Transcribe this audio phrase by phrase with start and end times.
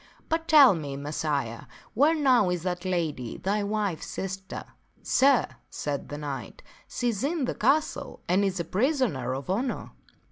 [0.29, 4.63] But tell me, Messire, where now is that lady, thy wife's sister?
[5.03, 9.91] ""Sir," said the knight," she is in this castle and is a prisoner of honor."